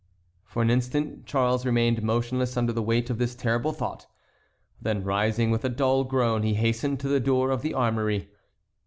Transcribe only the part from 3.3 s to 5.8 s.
terrible thought. Then, rising with a